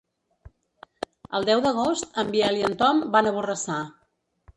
El 1.39 1.45
deu 1.49 1.61
d'agost 1.65 2.17
en 2.23 2.31
Biel 2.37 2.57
i 2.61 2.65
en 2.71 2.73
Tom 2.79 3.03
van 3.17 3.29
a 3.29 3.35
Borrassà. 3.37 3.77